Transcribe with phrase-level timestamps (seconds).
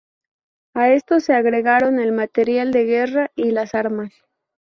[0.73, 4.11] A esto se agregaron el material de guerra y las armas.